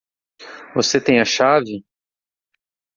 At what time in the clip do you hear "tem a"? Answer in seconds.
0.99-1.25